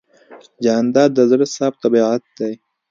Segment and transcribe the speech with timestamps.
[0.63, 2.53] جانداد د زړه صاف طبیعت دی.